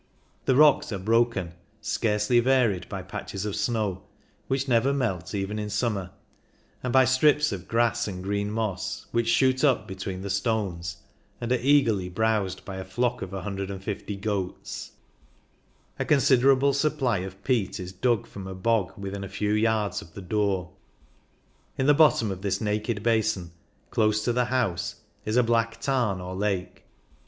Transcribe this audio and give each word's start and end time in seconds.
The 0.45 0.55
rocks 0.55 0.91
are 0.91 0.97
broken, 0.97 1.53
scarcely 1.79 2.39
varied 2.39 2.89
by 2.89 3.03
patches 3.03 3.45
of 3.45 3.55
snow, 3.55 4.01
which 4.47 4.67
never 4.67 4.95
melt 4.95 5.35
even 5.35 5.59
in 5.59 5.69
summer, 5.69 6.09
and 6.81 6.91
by 6.91 7.05
strips 7.05 7.51
of 7.51 7.67
grass 7.67 8.07
and 8.07 8.23
green 8.23 8.49
moss, 8.49 9.05
which 9.11 9.29
shoot 9.29 9.63
up 9.63 9.87
between 9.87 10.23
the 10.23 10.31
stones, 10.31 10.97
and 11.39 11.51
are 11.51 11.55
eagerly 11.61 12.09
136 12.09 12.17
CYCUNG 12.17 12.33
IN 12.33 12.49
THE 12.49 12.49
ALPS 12.49 12.55
browsed 12.55 12.65
by 12.65 12.77
a 12.77 12.91
flock 13.13 13.21
of 13.21 13.31
150 13.31 14.15
goats* 14.15 14.91
A 15.99 16.05
con 16.05 16.17
siderable 16.17 16.73
supply 16.73 17.19
of 17.19 17.43
peat 17.43 17.79
is 17.79 17.93
dug 17.93 18.25
from 18.25 18.47
a 18.47 18.55
bog 18.55 18.97
within 18.97 19.23
a 19.23 19.29
few 19.29 19.51
yards 19.53 20.01
of 20.01 20.15
the 20.15 20.21
door. 20.23 20.71
In 21.77 21.85
the 21.85 21.93
bottom 21.93 22.31
of 22.31 22.41
this 22.41 22.59
naked 22.59 23.03
basin, 23.03 23.51
close 23.91 24.25
to 24.25 24.33
the 24.33 24.45
house, 24.45 24.95
is 25.25 25.37
a 25.37 25.43
black 25.43 25.79
tarn, 25.79 26.19
or 26.19 26.33
lake. 26.33 26.85